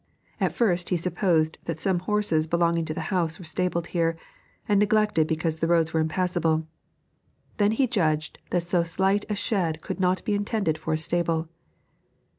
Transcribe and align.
At 0.39 0.51
first 0.51 0.89
he 0.89 0.97
supposed 0.97 1.59
that 1.65 1.79
some 1.79 1.99
horses 1.99 2.47
belonging 2.47 2.85
to 2.85 2.93
the 2.95 3.01
house 3.13 3.37
were 3.37 3.45
stabled 3.45 3.85
here, 3.93 4.17
and 4.67 4.79
neglected 4.79 5.27
because 5.27 5.59
the 5.59 5.67
roads 5.67 5.93
were 5.93 5.99
impassable; 5.99 6.65
then 7.57 7.73
he 7.73 7.85
judged 7.85 8.39
that 8.49 8.63
so 8.63 8.81
slight 8.81 9.25
a 9.29 9.35
shed 9.35 9.83
could 9.83 9.99
not 9.99 10.25
be 10.25 10.33
intended 10.33 10.79
for 10.79 10.91
a 10.93 10.97
stable. 10.97 11.49